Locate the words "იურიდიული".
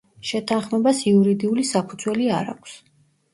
1.11-1.67